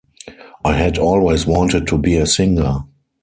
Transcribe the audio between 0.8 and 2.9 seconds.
always wanted to be a singer.